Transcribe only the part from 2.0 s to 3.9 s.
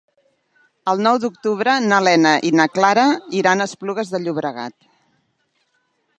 Lena i na Clara iran a